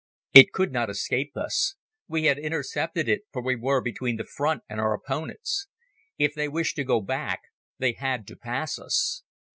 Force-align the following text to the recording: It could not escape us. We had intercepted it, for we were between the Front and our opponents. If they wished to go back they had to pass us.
It 0.33 0.51
could 0.51 0.71
not 0.71 0.89
escape 0.89 1.37
us. 1.37 1.75
We 2.07 2.23
had 2.23 2.39
intercepted 2.39 3.07
it, 3.07 3.21
for 3.31 3.39
we 3.43 3.55
were 3.55 3.81
between 3.81 4.17
the 4.17 4.23
Front 4.23 4.63
and 4.67 4.79
our 4.81 4.95
opponents. 4.95 5.67
If 6.17 6.33
they 6.33 6.47
wished 6.47 6.75
to 6.77 6.83
go 6.83 7.01
back 7.01 7.41
they 7.77 7.91
had 7.91 8.25
to 8.25 8.35
pass 8.35 8.79
us. 8.79 9.21